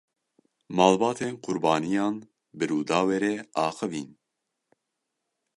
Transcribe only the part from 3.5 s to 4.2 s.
axivîn.